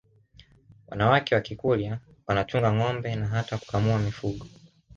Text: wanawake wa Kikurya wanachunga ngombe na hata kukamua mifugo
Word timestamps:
wanawake 0.87 1.35
wa 1.35 1.41
Kikurya 1.41 1.99
wanachunga 2.27 2.73
ngombe 2.73 3.15
na 3.15 3.27
hata 3.27 3.57
kukamua 3.57 3.99
mifugo 3.99 4.45